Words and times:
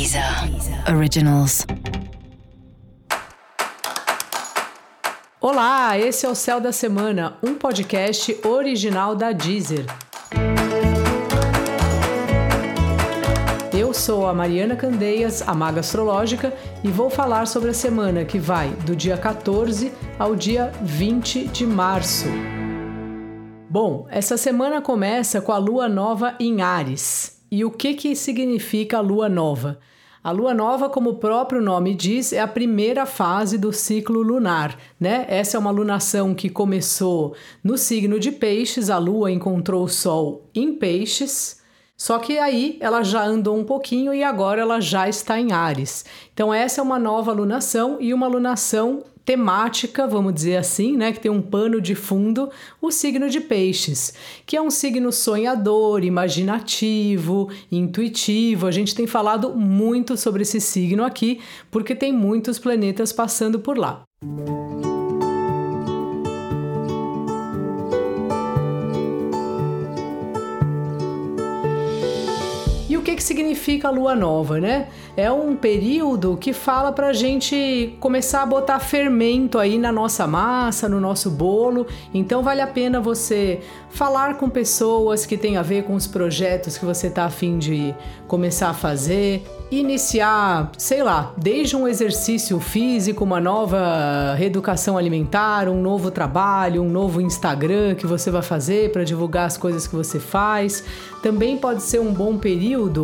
Deezer 0.00 0.24
Originals. 0.96 1.66
Olá, 5.38 5.98
esse 5.98 6.24
é 6.24 6.28
o 6.30 6.34
Céu 6.34 6.58
da 6.58 6.72
Semana, 6.72 7.36
um 7.42 7.52
podcast 7.52 8.34
original 8.42 9.14
da 9.14 9.32
Deezer. 9.32 9.84
Eu 13.78 13.92
sou 13.92 14.26
a 14.26 14.32
Mariana 14.32 14.74
Candeias, 14.74 15.46
a 15.46 15.54
maga 15.54 15.80
astrológica, 15.80 16.54
e 16.82 16.88
vou 16.88 17.10
falar 17.10 17.44
sobre 17.44 17.68
a 17.68 17.74
semana 17.74 18.24
que 18.24 18.38
vai 18.38 18.70
do 18.70 18.96
dia 18.96 19.18
14 19.18 19.92
ao 20.18 20.34
dia 20.34 20.72
20 20.80 21.46
de 21.48 21.66
março. 21.66 22.24
Bom, 23.68 24.06
essa 24.08 24.38
semana 24.38 24.80
começa 24.80 25.42
com 25.42 25.52
a 25.52 25.58
lua 25.58 25.90
nova 25.90 26.36
em 26.40 26.62
Ares. 26.62 27.39
E 27.50 27.64
o 27.64 27.70
que, 27.70 27.94
que 27.94 28.14
significa 28.14 28.98
a 28.98 29.00
lua 29.00 29.28
nova? 29.28 29.80
A 30.22 30.30
lua 30.30 30.52
nova, 30.52 30.88
como 30.88 31.10
o 31.10 31.16
próprio 31.16 31.60
nome 31.60 31.94
diz, 31.94 32.32
é 32.32 32.40
a 32.40 32.46
primeira 32.46 33.06
fase 33.06 33.56
do 33.56 33.72
ciclo 33.72 34.20
lunar, 34.22 34.78
né? 35.00 35.24
Essa 35.28 35.56
é 35.56 35.60
uma 35.60 35.70
lunação 35.70 36.34
que 36.34 36.50
começou 36.50 37.34
no 37.64 37.78
signo 37.78 38.20
de 38.20 38.30
Peixes, 38.30 38.90
a 38.90 38.98
lua 38.98 39.32
encontrou 39.32 39.82
o 39.82 39.88
sol 39.88 40.48
em 40.54 40.74
Peixes. 40.74 41.59
Só 42.00 42.18
que 42.18 42.38
aí 42.38 42.78
ela 42.80 43.02
já 43.02 43.22
andou 43.22 43.58
um 43.58 43.62
pouquinho 43.62 44.14
e 44.14 44.24
agora 44.24 44.62
ela 44.62 44.80
já 44.80 45.06
está 45.06 45.38
em 45.38 45.52
Ares. 45.52 46.02
Então 46.32 46.52
essa 46.52 46.80
é 46.80 46.82
uma 46.82 46.98
nova 46.98 47.30
lunação 47.30 47.98
e 48.00 48.14
uma 48.14 48.26
lunação 48.26 49.04
temática, 49.22 50.06
vamos 50.06 50.32
dizer 50.32 50.56
assim, 50.56 50.96
né, 50.96 51.12
que 51.12 51.20
tem 51.20 51.30
um 51.30 51.42
pano 51.42 51.78
de 51.78 51.94
fundo, 51.94 52.48
o 52.80 52.90
signo 52.90 53.28
de 53.28 53.38
Peixes, 53.38 54.14
que 54.46 54.56
é 54.56 54.62
um 54.62 54.70
signo 54.70 55.12
sonhador, 55.12 56.02
imaginativo, 56.02 57.50
intuitivo. 57.70 58.66
A 58.66 58.70
gente 58.70 58.94
tem 58.94 59.06
falado 59.06 59.50
muito 59.50 60.16
sobre 60.16 60.40
esse 60.40 60.58
signo 60.58 61.04
aqui, 61.04 61.38
porque 61.70 61.94
tem 61.94 62.14
muitos 62.14 62.58
planetas 62.58 63.12
passando 63.12 63.60
por 63.60 63.76
lá. 63.76 64.04
E 64.24 64.89
que, 73.10 73.16
que 73.16 73.22
significa 73.22 73.88
a 73.88 73.90
lua 73.90 74.14
nova, 74.14 74.60
né? 74.60 74.88
é 75.16 75.30
um 75.30 75.56
período 75.56 76.36
que 76.36 76.52
fala 76.52 76.92
para 76.92 77.08
a 77.08 77.12
gente 77.12 77.94
começar 78.00 78.42
a 78.42 78.46
botar 78.46 78.78
fermento 78.80 79.58
aí 79.58 79.78
na 79.78 79.90
nossa 79.92 80.26
massa, 80.26 80.88
no 80.88 81.00
nosso 81.00 81.30
bolo. 81.30 81.86
Então 82.14 82.42
vale 82.42 82.60
a 82.60 82.66
pena 82.66 83.00
você 83.00 83.60
falar 83.90 84.34
com 84.34 84.48
pessoas 84.48 85.26
que 85.26 85.36
têm 85.36 85.56
a 85.56 85.62
ver 85.62 85.84
com 85.84 85.94
os 85.94 86.06
projetos 86.06 86.78
que 86.78 86.84
você 86.84 87.08
está 87.08 87.24
afim 87.24 87.58
de 87.58 87.94
começar 88.28 88.70
a 88.70 88.74
fazer, 88.74 89.42
iniciar, 89.70 90.70
sei 90.78 91.02
lá, 91.02 91.34
desde 91.36 91.76
um 91.76 91.88
exercício 91.88 92.60
físico, 92.60 93.24
uma 93.24 93.40
nova 93.40 94.34
reeducação 94.36 94.96
alimentar, 94.96 95.68
um 95.68 95.82
novo 95.82 96.10
trabalho, 96.10 96.82
um 96.82 96.88
novo 96.88 97.20
Instagram 97.20 97.96
que 97.96 98.06
você 98.06 98.30
vai 98.30 98.42
fazer 98.42 98.92
para 98.92 99.02
divulgar 99.02 99.46
as 99.46 99.56
coisas 99.56 99.86
que 99.86 99.94
você 99.94 100.20
faz. 100.20 100.84
Também 101.22 101.56
pode 101.56 101.82
ser 101.82 102.00
um 102.00 102.12
bom 102.12 102.38
período 102.38 102.99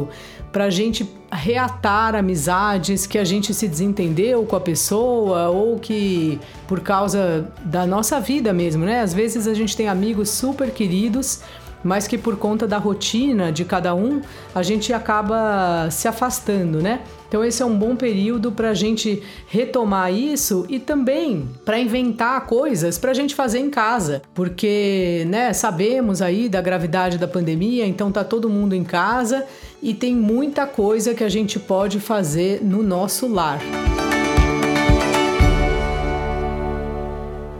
para 0.53 0.65
a 0.65 0.71
gente 0.71 1.09
reatar 1.31 2.15
amizades 2.15 3.07
que 3.07 3.19
a 3.19 3.25
gente 3.25 3.53
se 3.53 3.69
desentendeu 3.69 4.45
com 4.45 4.57
a 4.57 4.61
pessoa 4.61 5.49
ou 5.49 5.79
que 5.79 6.41
por 6.67 6.81
causa 6.81 7.47
da 7.65 7.87
nossa 7.87 8.21
vida 8.21 8.53
mesmo, 8.53 8.85
né? 8.85 9.01
Às 9.01 9.13
vezes 9.13 9.47
a 9.47 9.55
gente 9.55 9.77
tem 9.77 9.89
amigos 9.89 10.31
super 10.31 10.71
queridos 10.71 11.41
mas 11.87 12.09
que 12.09 12.19
por 12.19 12.37
conta 12.37 12.67
da 12.67 12.79
rotina 12.79 13.53
de 13.53 13.65
cada 13.65 13.95
um, 13.95 14.21
a 14.53 14.61
gente 14.61 14.93
acaba 14.93 15.89
se 15.89 16.09
afastando, 16.09 16.83
né? 16.83 17.03
Então 17.29 17.45
esse 17.45 17.63
é 17.63 17.65
um 17.65 17.77
bom 17.77 17.95
período 17.95 18.51
para 18.51 18.71
a 18.71 18.75
gente 18.75 19.23
retomar 19.47 20.13
isso 20.13 20.67
e 20.69 20.81
também 20.81 21.49
para 21.65 21.79
inventar 21.79 22.45
coisas 22.47 22.99
para 22.99 23.13
a 23.13 23.15
gente 23.15 23.35
fazer 23.37 23.61
em 23.61 23.71
casa, 23.71 24.23
porque 24.35 25.25
né, 25.29 25.53
sabemos 25.53 26.21
aí 26.21 26.49
da 26.49 26.61
gravidade 26.61 27.19
da 27.19 27.29
pandemia, 27.29 27.87
então 27.87 28.11
tá 28.11 28.25
todo 28.25 28.49
mundo 28.49 28.75
em 28.75 28.85
casa 28.85 29.45
e 29.87 29.95
tem 29.95 30.17
muita 30.17 30.67
coisa 30.67 31.15
que 31.15 31.23
a 31.23 31.29
gente 31.29 31.61
pode 31.61 32.01
fazer 32.01 32.61
no 32.61 32.83
nosso 32.83 33.29
lar. 33.29 33.61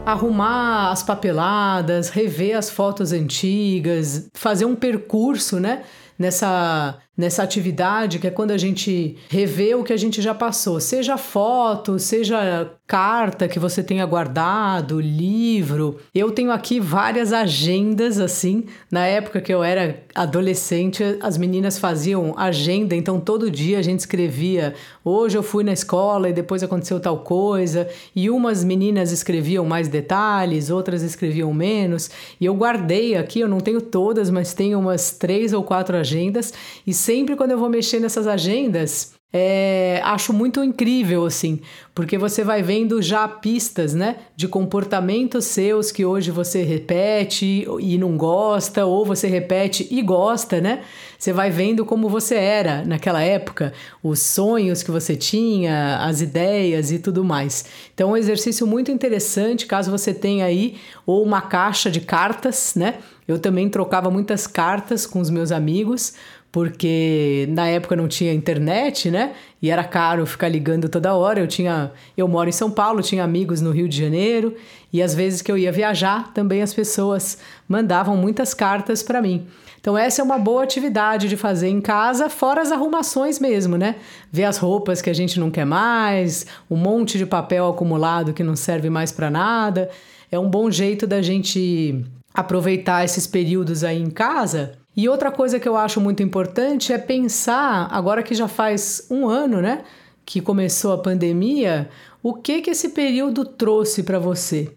arrumar 0.05 0.91
as 0.91 1.03
papeladas, 1.03 2.07
rever 2.09 2.55
as 2.55 2.69
fotos 2.69 3.11
antigas, 3.11 4.29
fazer 4.33 4.63
um 4.63 4.73
percurso, 4.73 5.59
né? 5.59 5.83
Nessa 6.17 6.97
nessa 7.17 7.41
atividade, 7.41 8.19
que 8.19 8.27
é 8.27 8.31
quando 8.31 8.51
a 8.51 8.57
gente 8.57 9.17
revê 9.27 9.73
o 9.73 9.83
que 9.83 9.91
a 9.91 9.97
gente 9.97 10.21
já 10.21 10.35
passou, 10.35 10.79
seja 10.79 11.17
foto, 11.17 11.97
seja 11.97 12.71
carta 12.85 13.49
que 13.49 13.59
você 13.59 13.83
tenha 13.83 14.05
guardado, 14.05 15.01
livro. 15.01 15.97
Eu 16.15 16.31
tenho 16.31 16.51
aqui 16.51 16.79
várias 16.79 17.33
agendas 17.33 18.17
assim. 18.17 18.65
Na 18.89 19.05
época 19.05 19.41
que 19.41 19.53
eu 19.53 19.61
era 19.61 20.03
adolescente, 20.15 21.03
as 21.21 21.37
meninas 21.37 21.77
faziam 21.77 22.33
agenda, 22.37 22.95
então 22.95 23.19
todo 23.19 23.51
dia 23.51 23.79
a 23.79 23.81
gente 23.81 23.99
escrevia: 23.99 24.73
"Hoje 25.03 25.37
eu 25.37 25.43
fui 25.43 25.65
na 25.65 25.73
escola 25.73 26.29
e 26.29 26.33
depois 26.33 26.63
aconteceu 26.63 26.99
tal 26.99 27.19
coisa". 27.19 27.89
E 28.15 28.29
umas 28.29 28.63
meninas 28.63 29.11
escreviam 29.11 29.65
mais 29.65 29.89
detalhes, 29.89 30.69
outras 30.69 31.01
escreviam 31.01 31.53
menos. 31.53 32.09
E 32.39 32.45
eu 32.45 32.53
guardei 32.53 33.17
aqui, 33.17 33.41
eu 33.41 33.49
não 33.49 33.59
tenho 33.59 33.81
todas, 33.81 34.29
mas 34.29 34.53
tenho 34.53 34.79
umas 34.79 35.11
três 35.11 35.51
ou 35.51 35.63
quatro 35.63 35.97
agendas 35.97 36.53
e 36.85 36.93
sempre 37.07 37.37
quando 37.37 37.51
eu 37.51 37.57
vou 37.57 37.69
mexer 37.69 38.01
nessas 38.01 38.27
agendas, 38.27 39.13
é, 39.31 40.01
acho 40.03 40.33
muito 40.33 40.61
incrível, 40.61 41.25
assim, 41.25 41.61
porque 41.95 42.17
você 42.17 42.43
vai 42.43 42.61
vendo 42.61 43.01
já 43.01 43.25
pistas, 43.29 43.93
né, 43.93 44.17
de 44.35 44.45
comportamentos 44.45 45.45
seus 45.45 45.89
que 45.89 46.05
hoje 46.05 46.31
você 46.31 46.63
repete 46.63 47.65
e 47.79 47.97
não 47.97 48.17
gosta, 48.17 48.85
ou 48.85 49.05
você 49.05 49.27
repete 49.27 49.87
e 49.89 50.01
gosta, 50.01 50.59
né? 50.59 50.81
Você 51.17 51.31
vai 51.31 51.49
vendo 51.49 51.85
como 51.85 52.09
você 52.09 52.35
era 52.35 52.83
naquela 52.83 53.21
época, 53.21 53.71
os 54.03 54.19
sonhos 54.19 54.83
que 54.83 54.91
você 54.91 55.15
tinha, 55.15 55.99
as 55.99 56.19
ideias 56.21 56.91
e 56.91 56.99
tudo 56.99 57.23
mais. 57.23 57.65
Então, 57.93 58.09
é 58.09 58.11
um 58.13 58.17
exercício 58.17 58.67
muito 58.67 58.91
interessante, 58.91 59.65
caso 59.65 59.89
você 59.89 60.13
tenha 60.13 60.45
aí 60.45 60.75
ou 61.05 61.23
uma 61.23 61.41
caixa 61.41 61.89
de 61.89 62.01
cartas, 62.01 62.73
né? 62.75 62.95
Eu 63.27 63.39
também 63.39 63.67
trocava 63.67 64.09
muitas 64.09 64.47
cartas 64.47 65.05
com 65.05 65.19
os 65.19 65.29
meus 65.29 65.51
amigos 65.51 66.13
porque 66.57 67.45
na 67.51 67.67
época 67.67 67.95
não 67.95 68.07
tinha 68.07 68.33
internet, 68.33 69.11
né? 69.11 69.33
E 69.61 69.69
era 69.69 69.83
caro 69.83 70.25
ficar 70.25 70.49
ligando 70.49 70.89
toda 70.89 71.13
hora. 71.13 71.39
Eu 71.39 71.45
tinha, 71.45 71.91
eu 72.17 72.27
moro 72.27 72.49
em 72.49 72.51
São 72.51 72.71
Paulo, 72.71 73.03
tinha 73.03 73.23
amigos 73.23 73.61
no 73.61 73.69
Rio 73.69 73.87
de 73.87 73.95
Janeiro 73.95 74.55
e 74.91 75.03
às 75.03 75.13
vezes 75.13 75.43
que 75.43 75.51
eu 75.51 75.55
ia 75.55 75.71
viajar, 75.71 76.33
também 76.33 76.63
as 76.63 76.73
pessoas 76.73 77.37
mandavam 77.69 78.17
muitas 78.17 78.55
cartas 78.55 79.03
para 79.03 79.21
mim. 79.21 79.45
Então 79.79 79.95
essa 79.95 80.19
é 80.19 80.25
uma 80.25 80.39
boa 80.39 80.63
atividade 80.63 81.29
de 81.29 81.37
fazer 81.37 81.67
em 81.67 81.79
casa, 81.79 82.27
fora 82.27 82.59
as 82.59 82.71
arrumações 82.71 83.37
mesmo, 83.37 83.77
né? 83.77 83.97
Ver 84.31 84.45
as 84.45 84.57
roupas 84.57 84.99
que 84.99 85.11
a 85.11 85.13
gente 85.13 85.39
não 85.39 85.51
quer 85.51 85.65
mais, 85.65 86.47
um 86.71 86.75
monte 86.75 87.19
de 87.19 87.27
papel 87.27 87.67
acumulado 87.67 88.33
que 88.33 88.43
não 88.43 88.55
serve 88.55 88.89
mais 88.89 89.11
para 89.11 89.29
nada. 89.29 89.91
É 90.31 90.39
um 90.39 90.49
bom 90.49 90.71
jeito 90.71 91.05
da 91.05 91.21
gente 91.21 92.03
aproveitar 92.33 93.05
esses 93.05 93.27
períodos 93.27 93.83
aí 93.83 94.01
em 94.01 94.09
casa 94.09 94.75
e 94.97 95.07
outra 95.07 95.29
coisa 95.29 95.59
que 95.59 95.69
eu 95.69 95.77
acho 95.77 96.01
muito 96.01 96.23
importante 96.23 96.91
é 96.91 96.97
pensar, 96.97 97.87
agora 97.91 98.23
que 98.23 98.33
já 98.33 98.47
faz 98.47 99.05
um 99.11 99.27
ano, 99.27 99.61
né, 99.61 99.83
que 100.25 100.41
começou 100.41 100.91
a 100.91 100.97
pandemia, 100.97 101.87
o 102.23 102.33
que 102.33 102.63
que 102.63 102.71
esse 102.71 102.89
período 102.89 103.45
trouxe 103.45 104.01
para 104.01 104.17
você? 104.17 104.75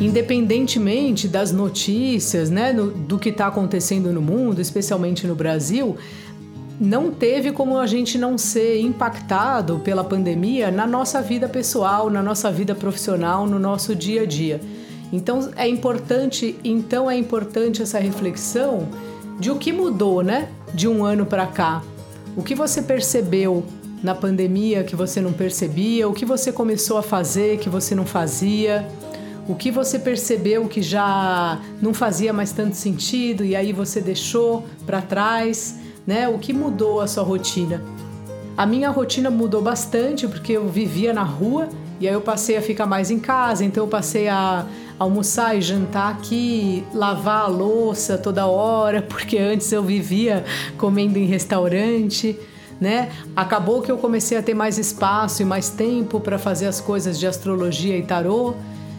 independentemente 0.00 1.28
das 1.28 1.52
notícias, 1.52 2.48
né, 2.48 2.72
do, 2.72 2.90
do 2.90 3.18
que 3.18 3.28
está 3.28 3.48
acontecendo 3.48 4.10
no 4.12 4.22
mundo, 4.22 4.62
especialmente 4.62 5.26
no 5.26 5.34
Brasil, 5.34 5.94
não 6.78 7.10
teve 7.10 7.52
como 7.52 7.78
a 7.78 7.86
gente 7.86 8.18
não 8.18 8.36
ser 8.36 8.80
impactado 8.80 9.80
pela 9.80 10.04
pandemia 10.04 10.70
na 10.70 10.86
nossa 10.86 11.22
vida 11.22 11.48
pessoal, 11.48 12.10
na 12.10 12.22
nossa 12.22 12.50
vida 12.50 12.74
profissional, 12.74 13.46
no 13.46 13.58
nosso 13.58 13.94
dia 13.94 14.22
a 14.22 14.26
dia. 14.26 14.60
Então 15.12 15.50
é 15.56 15.68
importante, 15.68 16.58
então 16.62 17.10
é 17.10 17.16
importante 17.16 17.82
essa 17.82 17.98
reflexão 17.98 18.88
de 19.38 19.50
o 19.50 19.56
que 19.56 19.72
mudou, 19.72 20.22
né, 20.22 20.48
de 20.74 20.86
um 20.88 21.04
ano 21.04 21.24
para 21.24 21.46
cá. 21.46 21.82
O 22.36 22.42
que 22.42 22.54
você 22.54 22.82
percebeu 22.82 23.64
na 24.02 24.14
pandemia 24.14 24.84
que 24.84 24.94
você 24.94 25.20
não 25.20 25.32
percebia, 25.32 26.08
o 26.08 26.12
que 26.12 26.24
você 26.24 26.52
começou 26.52 26.98
a 26.98 27.02
fazer 27.02 27.58
que 27.58 27.68
você 27.68 27.94
não 27.94 28.04
fazia, 28.04 28.86
o 29.48 29.54
que 29.54 29.70
você 29.70 29.98
percebeu 29.98 30.68
que 30.68 30.82
já 30.82 31.60
não 31.80 31.94
fazia 31.94 32.32
mais 32.32 32.52
tanto 32.52 32.76
sentido 32.76 33.44
e 33.44 33.56
aí 33.56 33.72
você 33.72 34.00
deixou 34.00 34.64
para 34.84 35.00
trás 35.00 35.76
né? 36.06 36.28
O 36.28 36.38
que 36.38 36.52
mudou 36.52 37.00
a 37.00 37.06
sua 37.06 37.22
rotina? 37.22 37.82
A 38.56 38.64
minha 38.64 38.88
rotina 38.90 39.28
mudou 39.30 39.60
bastante 39.60 40.26
porque 40.26 40.52
eu 40.52 40.68
vivia 40.68 41.12
na 41.12 41.22
rua 41.22 41.68
e 42.00 42.06
aí 42.08 42.14
eu 42.14 42.20
passei 42.20 42.56
a 42.56 42.62
ficar 42.62 42.86
mais 42.86 43.10
em 43.10 43.18
casa, 43.18 43.64
então 43.64 43.84
eu 43.84 43.88
passei 43.88 44.28
a 44.28 44.66
almoçar 44.98 45.56
e 45.56 45.60
jantar 45.60 46.12
aqui, 46.12 46.84
lavar 46.94 47.42
a 47.42 47.46
louça 47.46 48.16
toda 48.16 48.46
hora, 48.46 49.02
porque 49.08 49.36
antes 49.38 49.70
eu 49.72 49.82
vivia 49.82 50.44
comendo 50.78 51.18
em 51.18 51.26
restaurante. 51.26 52.38
Né? 52.78 53.10
Acabou 53.34 53.80
que 53.80 53.90
eu 53.90 53.96
comecei 53.96 54.36
a 54.36 54.42
ter 54.42 54.52
mais 54.52 54.76
espaço 54.76 55.40
e 55.40 55.46
mais 55.46 55.70
tempo 55.70 56.20
para 56.20 56.38
fazer 56.38 56.66
as 56.66 56.78
coisas 56.78 57.18
de 57.18 57.26
astrologia 57.26 57.96
e 57.96 58.02
tarô 58.02 58.54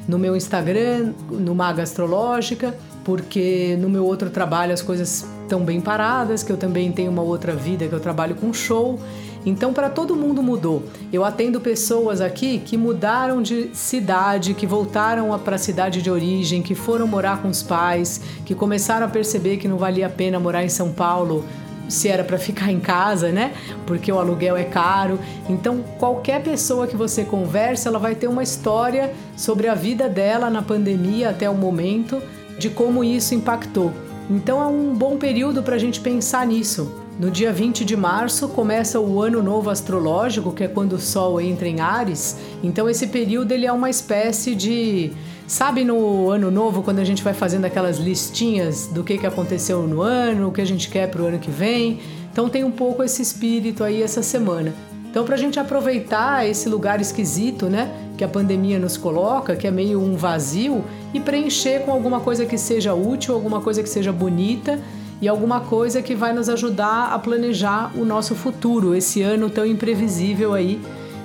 no 0.08 0.18
meu 0.18 0.36
Instagram, 0.36 1.14
no 1.30 1.54
Maga 1.54 1.84
Astrológica, 1.84 2.76
porque 3.04 3.78
no 3.80 3.88
meu 3.88 4.04
outro 4.04 4.32
trabalho 4.32 4.74
as 4.74 4.82
coisas 4.82 5.28
estão 5.48 5.62
bem 5.62 5.80
paradas, 5.80 6.44
que 6.44 6.52
eu 6.52 6.58
também 6.58 6.92
tenho 6.92 7.10
uma 7.10 7.22
outra 7.22 7.56
vida 7.56 7.88
que 7.88 7.94
eu 7.94 8.00
trabalho 8.00 8.36
com 8.36 8.54
show. 8.54 9.00
Então, 9.46 9.72
para 9.74 9.90
todo 9.90 10.14
mundo 10.14 10.44
mudou. 10.44 10.84
Eu 11.12 11.24
atendo 11.24 11.62
pessoas 11.62 12.20
aqui 12.20 12.60
que 12.60 12.78
mudaram 12.78 13.42
de 13.42 13.70
cidade, 13.74 14.54
que 14.54 14.68
voltaram 14.68 15.38
para 15.40 15.56
a 15.56 15.60
cidade 15.60 16.02
de 16.02 16.12
origem, 16.12 16.62
que 16.62 16.76
foram 16.76 17.08
morar 17.08 17.42
com 17.42 17.48
os 17.48 17.64
pais, 17.64 18.20
que 18.46 18.54
começaram 18.54 19.06
a 19.06 19.10
perceber 19.10 19.56
que 19.56 19.68
não 19.68 19.78
valia 19.78 20.08
a 20.08 20.10
pena 20.10 20.38
morar 20.38 20.66
em 20.66 20.70
São 20.70 20.92
Paulo 20.92 21.46
se 21.88 22.10
era 22.10 22.26
para 22.26 22.38
ficar 22.38 22.70
em 22.70 22.82
casa, 22.82 23.32
né? 23.32 23.54
Porque 23.86 24.12
o 24.12 24.20
aluguel 24.20 24.58
é 24.58 24.66
caro. 24.66 25.18
Então, 25.48 25.82
qualquer 25.98 26.44
pessoa 26.44 26.86
que 26.86 26.98
você 26.98 27.24
conversa, 27.24 27.88
ela 27.88 28.00
vai 28.00 28.16
ter 28.16 28.28
uma 28.28 28.44
história 28.44 29.14
sobre 29.38 29.70
a 29.70 29.74
vida 29.74 30.10
dela 30.10 30.50
na 30.50 30.62
pandemia 30.62 31.30
até 31.30 31.50
o 31.50 31.56
momento, 31.56 32.22
de 32.60 32.70
como 32.70 33.02
isso 33.02 33.34
impactou. 33.34 33.94
Então, 34.30 34.62
é 34.62 34.66
um 34.68 34.94
bom 34.94 35.18
período 35.18 35.64
para 35.64 35.76
a 35.76 35.80
gente 35.80 36.00
pensar 36.00 36.46
nisso. 36.46 37.06
No 37.20 37.32
dia 37.32 37.52
20 37.52 37.84
de 37.84 37.98
março 37.98 38.48
começa 38.48 39.00
o 39.00 39.20
ano 39.20 39.42
novo 39.42 39.72
astrológico, 39.72 40.52
que 40.52 40.64
é 40.64 40.68
quando 40.68 40.94
o 40.94 41.00
Sol 41.00 41.42
entra 41.42 41.68
em 41.68 41.82
Ares. 41.82 42.38
Então 42.64 42.88
esse 42.88 43.08
período 43.08 43.52
ele 43.52 43.66
é 43.66 43.72
uma 43.72 43.90
espécie 43.90 44.54
de, 44.54 45.12
sabe 45.48 45.84
no 45.84 46.30
ano 46.30 46.52
novo 46.52 46.84
quando 46.84 47.00
a 47.00 47.04
gente 47.04 47.24
vai 47.24 47.34
fazendo 47.34 47.66
aquelas 47.66 47.98
listinhas 47.98 48.86
do 48.86 49.04
que 49.04 49.18
que 49.18 49.26
aconteceu 49.26 49.82
no 49.88 50.04
ano, 50.04 50.50
o 50.50 50.52
que 50.52 50.62
a 50.62 50.66
gente 50.66 50.90
quer 50.90 51.10
para 51.10 51.24
o 51.24 51.26
ano 51.26 51.40
que 51.40 51.50
vem. 51.50 52.00
Então 52.32 52.50
tem 52.50 52.64
um 52.64 52.70
pouco 52.70 53.02
esse 53.02 53.20
espírito 53.20 53.84
aí 53.84 54.04
essa 54.04 54.22
semana. 54.22 54.72
Então 55.10 55.26
para 55.26 55.36
a 55.36 55.38
gente 55.38 55.60
aproveitar 55.60 56.48
esse 56.48 56.70
lugar 56.70 57.02
esquisito, 57.02 57.68
né, 57.68 57.92
que 58.18 58.24
a 58.24 58.28
pandemia 58.28 58.78
nos 58.80 58.98
coloca, 58.98 59.56
que 59.56 59.68
é 59.68 59.72
meio 59.72 60.02
um 60.02 60.16
vazio, 60.16 60.84
e 61.14 61.20
preencher 61.20 61.82
com 61.82 61.92
alguma 61.92 62.20
coisa 62.20 62.46
que 62.46 62.58
seja 62.58 62.94
útil, 62.94 63.34
alguma 63.34 63.62
coisa 63.62 63.82
que 63.82 63.90
seja 63.90 64.12
bonita 64.12 64.80
e 65.22 65.28
alguma 65.28 65.62
coisa 65.62 66.02
que 66.02 66.14
vai 66.14 66.34
nos 66.34 66.50
ajudar 66.50 67.14
a 67.14 67.20
planejar 67.20 67.92
o 67.96 68.06
nosso 68.06 68.36
futuro, 68.36 68.94
esse 68.94 69.22
ano 69.22 69.50
tão 69.50 69.66
imprevisível 69.66 70.54
aí 70.54 70.80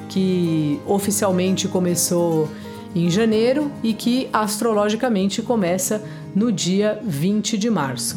que 0.08 0.80
oficialmente 0.86 1.68
começou 1.68 2.48
em 2.94 3.10
janeiro 3.10 3.70
e 3.82 3.94
que 3.94 4.28
astrologicamente 4.32 5.42
começa 5.42 6.02
no 6.34 6.52
dia 6.52 6.98
20 7.02 7.56
de 7.56 7.70
março. 7.70 8.16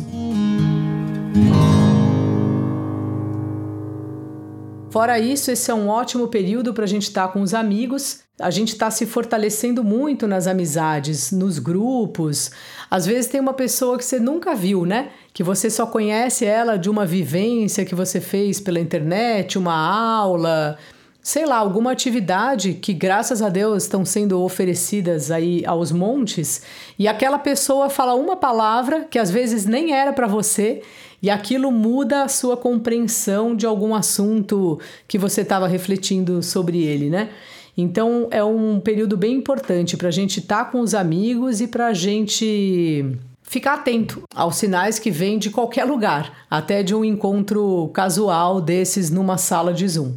Fora 4.96 5.20
isso, 5.20 5.52
esse 5.52 5.70
é 5.70 5.74
um 5.74 5.90
ótimo 5.90 6.30
período 6.30 6.74
para 6.74 6.86
a 6.86 6.88
gente 6.88 7.04
estar 7.04 7.28
tá 7.28 7.34
com 7.34 7.42
os 7.42 7.54
amigos. 7.54 8.22
A 8.40 8.50
gente 8.50 8.70
está 8.70 8.90
se 8.90 9.06
fortalecendo 9.06 9.84
muito 9.84 10.26
nas 10.26 10.48
amizades, 10.48 11.34
nos 11.34 11.60
grupos. 11.60 12.50
Às 12.90 13.06
vezes 13.06 13.28
tem 13.28 13.42
uma 13.42 13.54
pessoa 13.54 13.98
que 13.98 14.06
você 14.06 14.22
nunca 14.22 14.56
viu, 14.56 14.86
né? 14.86 15.10
Que 15.34 15.44
você 15.44 15.70
só 15.70 15.86
conhece 15.86 16.46
ela 16.46 16.78
de 16.78 16.90
uma 16.90 17.06
vivência 17.06 17.84
que 17.84 17.94
você 17.94 18.22
fez 18.22 18.62
pela 18.62 18.80
internet, 18.80 19.58
uma 19.58 19.76
aula, 19.76 20.78
sei 21.26 21.44
lá, 21.46 21.58
alguma 21.58 21.92
atividade 21.92 22.76
que 22.76 22.94
graças 22.94 23.42
a 23.42 23.50
Deus 23.50 23.82
estão 23.82 24.06
sendo 24.06 24.42
oferecidas 24.44 25.32
aí 25.32 25.66
aos 25.66 25.92
montes, 25.92 26.62
e 27.00 27.08
aquela 27.08 27.40
pessoa 27.40 27.90
fala 27.90 28.14
uma 28.14 28.36
palavra 28.36 29.06
que 29.10 29.18
às 29.18 29.32
vezes 29.32 29.66
nem 29.66 29.92
era 29.92 30.14
para 30.14 30.28
você 30.28 30.84
e 31.26 31.30
aquilo 31.32 31.72
muda 31.72 32.22
a 32.22 32.28
sua 32.28 32.56
compreensão 32.56 33.56
de 33.56 33.66
algum 33.66 33.96
assunto 33.96 34.80
que 35.08 35.18
você 35.18 35.42
estava 35.42 35.68
refletindo 35.68 36.44
sobre 36.44 36.84
ele, 36.84 37.10
né? 37.10 37.32
Então 37.76 38.28
é 38.30 38.44
um 38.44 38.80
período 38.80 39.18
bem 39.18 39.34
importante 39.34 39.98
para 39.98 40.10
a 40.10 40.12
gente 40.12 40.40
estar 40.40 40.66
tá 40.66 40.72
com 40.72 40.82
os 40.82 40.94
amigos 40.94 41.62
e 41.62 41.68
para 41.68 41.88
a 41.88 41.94
gente 41.94 43.18
ficar 43.42 43.74
atento 43.74 44.22
aos 44.36 44.58
sinais 44.58 45.00
que 45.00 45.10
vêm 45.10 45.40
de 45.40 45.50
qualquer 45.50 45.86
lugar, 45.86 46.46
até 46.48 46.84
de 46.84 46.94
um 46.94 47.04
encontro 47.04 47.90
casual 47.92 48.62
desses 48.62 49.10
numa 49.10 49.40
sala 49.40 49.74
de 49.74 49.88
Zoom. 49.88 50.14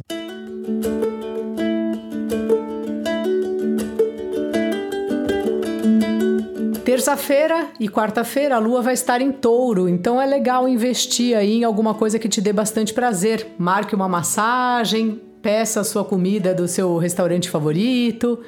Terça-feira 6.99 7.69
e 7.79 7.87
quarta-feira 7.87 8.57
a 8.57 8.59
lua 8.59 8.81
vai 8.81 8.93
estar 8.93 9.21
em 9.21 9.31
touro, 9.31 9.87
então 9.87 10.21
é 10.21 10.25
legal 10.25 10.67
investir 10.67 11.33
aí 11.33 11.53
em 11.53 11.63
alguma 11.63 11.93
coisa 11.93 12.19
que 12.19 12.27
te 12.27 12.41
dê 12.41 12.51
bastante 12.51 12.93
prazer. 12.93 13.53
Marque 13.57 13.95
uma 13.95 14.09
massagem, 14.09 15.21
peça 15.41 15.79
a 15.79 15.83
sua 15.85 16.03
comida 16.03 16.53
do 16.53 16.67
seu 16.67 16.97
restaurante 16.97 17.49
favorito, 17.49 18.41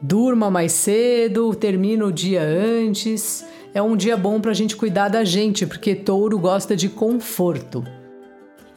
durma 0.00 0.50
mais 0.50 0.72
cedo, 0.72 1.54
termina 1.54 2.06
o 2.06 2.10
dia 2.10 2.40
antes. 2.42 3.44
É 3.74 3.82
um 3.82 3.94
dia 3.94 4.16
bom 4.16 4.40
para 4.40 4.52
a 4.52 4.54
gente 4.54 4.74
cuidar 4.74 5.10
da 5.10 5.22
gente, 5.22 5.66
porque 5.66 5.94
touro 5.94 6.38
gosta 6.38 6.74
de 6.74 6.88
conforto. 6.88 7.84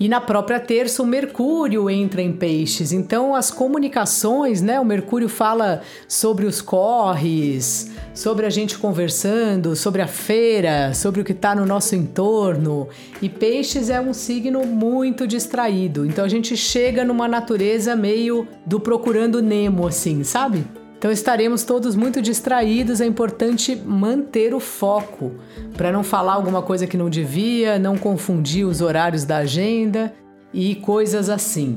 E 0.02 0.10
na 0.10 0.20
própria 0.20 0.60
terça, 0.60 1.04
o 1.04 1.06
Mercúrio 1.06 1.88
entra 1.88 2.24
em 2.24 2.34
peixes. 2.34 2.92
Então, 2.92 3.36
as 3.36 3.52
comunicações, 3.52 4.60
né? 4.60 4.80
O 4.80 4.84
Mercúrio 4.84 5.30
fala 5.30 5.84
sobre 6.08 6.48
os 6.48 6.60
corres, 6.60 7.92
sobre 8.12 8.48
a 8.48 8.50
gente 8.50 8.80
conversando, 8.80 9.76
sobre 9.76 10.02
a 10.02 10.08
feira, 10.08 10.92
sobre 10.96 11.22
o 11.22 11.24
que 11.24 11.34
está 11.34 11.54
no 11.54 11.68
nosso 11.68 11.96
entorno. 11.96 12.90
E 13.22 13.30
peixes 13.30 13.92
é 13.92 14.02
um 14.02 14.12
signo 14.12 14.66
muito 14.66 15.28
distraído. 15.28 16.04
Então, 16.04 16.26
a 16.26 16.30
gente 16.30 16.58
chega 16.58 17.06
numa 17.06 17.28
natureza 17.28 17.96
meio 17.96 18.48
do 18.66 18.80
procurando 18.80 19.40
Nemo, 19.40 19.86
assim, 19.86 20.24
sabe? 20.24 20.66
Então 21.02 21.12
estaremos 21.12 21.64
todos 21.64 21.96
muito 21.96 22.22
distraídos, 22.22 23.02
é 23.02 23.08
importante 23.08 23.76
manter 23.76 24.54
o 24.54 24.60
foco 24.60 25.32
para 25.76 25.92
não 25.92 26.04
falar 26.04 26.34
alguma 26.34 26.62
coisa 26.62 26.86
que 26.86 26.96
não 26.96 27.10
devia, 27.10 27.80
não 27.80 27.98
confundir 27.98 28.68
os 28.68 28.82
horários 28.82 29.26
da 29.26 29.38
agenda 29.38 30.14
e 30.54 30.76
coisas 30.76 31.28
assim. 31.28 31.76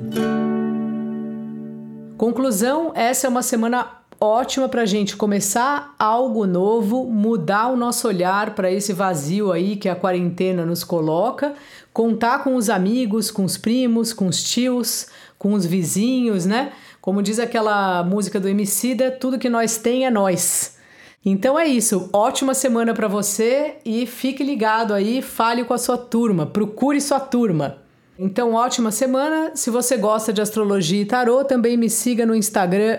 Conclusão: 2.19 2.93
essa 2.94 3.26
é 3.26 3.31
uma 3.31 3.43
semana 3.43 3.93
ótima 4.21 4.69
para 4.69 4.82
a 4.82 4.87
gente 4.87 5.17
começar 5.17 5.94
algo 5.99 6.46
novo, 6.46 7.06
mudar 7.06 7.69
o 7.69 7.77
nosso 7.79 8.06
olhar 8.06 8.55
para 8.55 8.70
esse 8.70 8.93
vazio 8.93 9.53
aí 9.53 9.77
que 9.77 9.89
a 9.89 9.96
quarentena 9.96 10.67
nos 10.67 10.84
coloca, 10.84 11.55
contar 11.94 12.44
com 12.44 12.56
os 12.56 12.69
amigos, 12.69 13.31
com 13.31 13.44
os 13.44 13.56
primos, 13.56 14.13
com 14.13 14.27
os 14.27 14.43
tios, 14.43 15.06
com 15.39 15.55
os 15.55 15.65
vizinhos, 15.65 16.44
né? 16.44 16.72
Como 17.05 17.23
diz 17.23 17.39
aquela 17.39 18.03
música 18.03 18.41
do 18.41 18.49
Emicida, 18.49 19.11
tudo 19.11 19.39
que 19.39 19.51
nós 19.51 19.77
tem 19.77 20.06
é 20.06 20.11
nós. 20.11 20.79
Então 21.23 21.58
é 21.58 21.67
isso, 21.67 22.08
ótima 22.15 22.55
semana 22.55 22.94
para 22.94 23.06
você 23.06 23.75
e 23.84 24.06
fique 24.06 24.43
ligado 24.43 24.94
aí, 24.94 25.20
fale 25.20 25.65
com 25.65 25.75
a 25.75 25.79
sua 25.79 25.99
turma, 25.99 26.46
procure 26.46 26.99
sua 27.03 27.20
turma. 27.20 27.82
Então, 28.19 28.55
ótima 28.55 28.91
semana. 28.91 29.51
Se 29.55 29.69
você 29.69 29.99
gosta 29.99 30.32
de 30.32 30.41
astrologia 30.41 31.03
e 31.03 31.05
tarô, 31.05 31.44
também 31.44 31.77
me 31.77 31.91
siga 31.91 32.25
no 32.25 32.34
Instagram, 32.34 32.99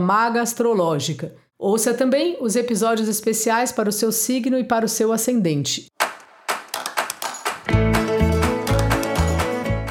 @magastrológica. 0.00 1.34
Ouça 1.58 1.92
também 1.92 2.38
os 2.40 2.56
episódios 2.56 3.06
especiais 3.06 3.70
para 3.70 3.88
o 3.88 3.92
seu 3.92 4.10
signo 4.10 4.58
e 4.58 4.64
para 4.64 4.86
o 4.86 4.88
seu 4.88 5.12
ascendente. 5.12 5.91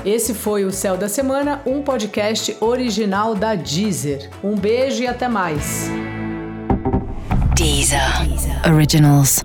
Esse 0.06 0.34
foi 0.34 0.66
o 0.66 0.72
Céu 0.72 0.98
da 0.98 1.08
Semana, 1.08 1.62
um 1.64 1.84
podcast 1.84 2.58
original 2.60 3.36
da 3.36 3.54
Deezer. 3.54 4.30
Um 4.44 4.56
beijo 4.56 5.04
e 5.04 5.08
até 5.08 5.28
mais. 5.28 5.90
Deezer, 7.56 8.28
Deezer. 8.28 8.74
Originals. 8.74 9.44